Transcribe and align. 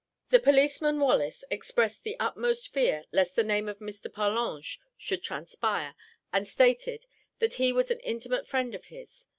The 0.31 0.39
policeman, 0.39 0.99
Wallace, 0.99 1.43
expressed 1.51 2.01
the 2.03 2.19
utmost 2.19 2.73
fear 2.73 3.05
lest 3.11 3.35
the 3.35 3.43
name 3.43 3.69
of 3.69 3.77
Mr. 3.77 4.11
Parlange 4.11 4.79
should 4.97 5.21
transpire, 5.21 5.93
and 6.33 6.47
stated, 6.47 7.05
that 7.37 7.53
he 7.61 7.71
was 7.71 7.91
an 7.91 7.99
intimate 7.99 8.47
friend 8.47 8.73
of 8.73 8.85
his. 8.85 9.27